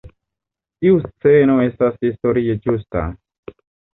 [0.85, 3.03] Tiu sceno estas historie ĝusta.